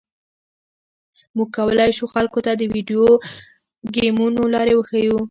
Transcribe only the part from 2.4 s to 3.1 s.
ته د ویډیو